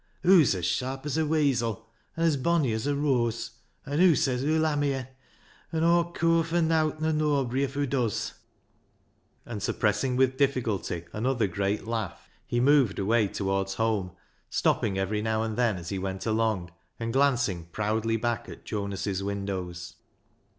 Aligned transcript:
Hoo's 0.23 0.55
as 0.55 0.65
sharp 0.65 1.05
as 1.05 1.15
a 1.15 1.27
weasel, 1.27 1.87
an' 2.17 2.23
as 2.23 2.35
bonny 2.35 2.73
as 2.73 2.87
a 2.87 2.95
rooase, 2.95 3.51
and 3.85 4.01
hoo 4.01 4.15
says 4.15 4.41
hoo'U 4.43 4.65
ha' 4.65 4.75
me, 4.75 4.93
an' 4.95 5.83
Aw 5.83 6.11
cur 6.13 6.41
fur 6.41 6.59
nowt 6.59 6.99
nor 6.99 7.11
noabry 7.11 7.61
if 7.63 7.75
hoo 7.75 7.85
does." 7.85 8.33
284 9.43 9.43
BECKSIDE 9.43 9.51
LIGHTS 9.51 9.51
And 9.53 9.61
suppressing 9.63 10.15
with 10.15 10.37
difficulty 10.37 11.05
another 11.13 11.45
great 11.45 11.85
laugh, 11.85 12.27
he 12.47 12.59
moved 12.59 12.97
away 12.97 13.27
towards 13.27 13.75
home, 13.75 14.13
stopping 14.49 14.97
every 14.97 15.21
now 15.21 15.43
and 15.43 15.55
then 15.55 15.77
as 15.77 15.89
he 15.89 15.99
went 15.99 16.25
along, 16.25 16.71
and 16.99 17.13
glancing 17.13 17.65
proudly 17.65 18.17
back 18.17 18.49
at 18.49 18.65
Jonas's 18.65 19.21
windows. 19.21 19.97